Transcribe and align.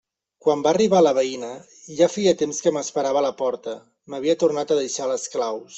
Quan 0.45 0.61
va 0.67 0.71
arribar 0.75 1.01
la 1.07 1.11
veïna, 1.17 1.51
ja 1.99 2.09
feia 2.15 2.35
temps 2.41 2.65
que 2.65 2.75
m'esperava 2.79 3.23
a 3.23 3.27
la 3.29 3.35
porta: 3.45 3.79
m'havia 4.15 4.39
tornat 4.45 4.73
a 4.73 4.81
deixar 4.85 5.11
les 5.15 5.33
claus. 5.37 5.67